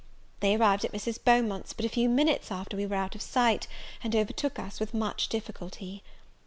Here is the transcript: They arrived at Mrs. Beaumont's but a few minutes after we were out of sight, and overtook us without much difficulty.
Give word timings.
They 0.39 0.55
arrived 0.55 0.83
at 0.83 0.93
Mrs. 0.93 1.23
Beaumont's 1.23 1.73
but 1.73 1.85
a 1.85 1.89
few 1.89 2.09
minutes 2.09 2.51
after 2.51 2.75
we 2.75 2.87
were 2.87 2.95
out 2.95 3.13
of 3.13 3.21
sight, 3.21 3.67
and 4.03 4.15
overtook 4.15 4.57
us 4.57 4.79
without 4.79 4.97
much 4.97 5.29
difficulty. 5.29 6.01